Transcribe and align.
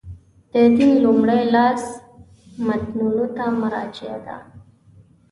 د 0.51 0.53
دین 0.77 0.91
لومړي 1.05 1.41
لاس 1.55 1.81
متنونو 2.65 3.25
ته 3.35 3.45
مراجعه 3.61 4.17
ده. 4.25 4.37